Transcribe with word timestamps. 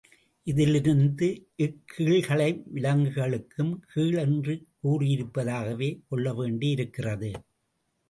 இதிலிருந்த 0.47 1.21
இக் 1.55 1.83
கீழ்களை 1.91 2.49
விலங்குகளுக்கும் 2.71 3.71
கீழ் 3.93 4.17
என்று 4.25 4.55
கூறியிருப்பதாகவே 4.83 5.91
கொள்ளவேண்டியிருக்கிறது. 6.11 7.31